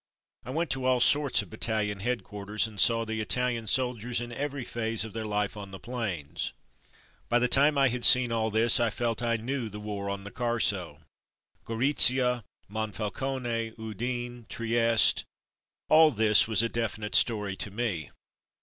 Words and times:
I 0.45 0.49
went 0.49 0.71
to 0.71 0.85
all 0.85 0.99
sorts 0.99 1.43
of 1.43 1.51
battalion 1.51 1.99
headcjuarters 1.99 2.65
and 2.65 2.79
saw 2.79 3.05
the 3.05 3.21
Italian 3.21 3.67
soldiers 3.67 4.19
in 4.19 4.31
every 4.31 4.63
phase 4.63 5.05
of 5.05 5.13
their 5.13 5.27
life 5.27 5.55
on 5.55 5.69
the 5.69 5.79
plains. 5.79 6.53
By 7.29 7.37
the 7.37 7.47
time 7.47 7.77
I 7.77 7.89
had 7.89 8.03
seen 8.03 8.31
all 8.31 8.49
this 8.49 8.79
I 8.79 8.89
felt 8.89 9.21
I 9.21 9.37
"knew" 9.37 9.69
the 9.69 9.79
war 9.79 10.09
on 10.09 10.23
the 10.23 10.31
Carso. 10.31 11.03
Goritzia, 11.65 12.43
Monfalcone, 12.67 13.75
Udine, 13.77 14.47
Trieste: 14.49 15.23
all 15.87 16.09
this 16.09 16.47
was 16.47 16.63
a 16.63 16.67
definite 16.69 17.13
story 17.13 17.55
to 17.57 17.69
me. 17.69 18.09